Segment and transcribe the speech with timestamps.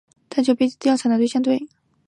[0.29, 1.69] 探寻被调查对象对。